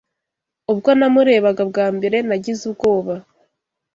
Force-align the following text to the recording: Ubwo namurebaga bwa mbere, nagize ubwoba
Ubwo 0.71 0.89
namurebaga 0.99 1.63
bwa 1.71 1.87
mbere, 1.95 2.17
nagize 2.27 2.61
ubwoba 2.69 3.13